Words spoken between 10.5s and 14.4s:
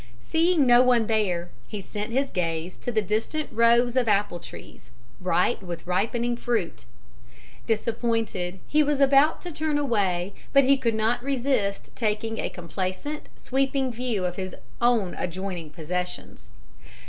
but he could not resist taking a complacent, sweeping view of